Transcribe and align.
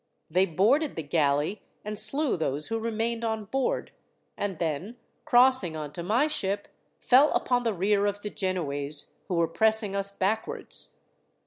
They 0.31 0.47
boarded 0.47 0.95
the 0.95 1.03
galley 1.03 1.61
and 1.85 1.95
slew 1.95 2.35
those 2.35 2.69
who 2.69 2.79
remained 2.79 3.23
on 3.23 3.45
board, 3.45 3.91
and 4.35 4.57
then, 4.57 4.97
crossing 5.25 5.77
on 5.77 5.93
to 5.93 6.01
my 6.01 6.25
ship, 6.25 6.67
fell 6.99 7.31
upon 7.33 7.61
the 7.61 7.73
rear 7.75 8.07
of 8.07 8.19
the 8.23 8.31
Genoese 8.31 9.11
who 9.27 9.35
were 9.35 9.47
pressing 9.47 9.95
us 9.95 10.09
backwards. 10.11 10.95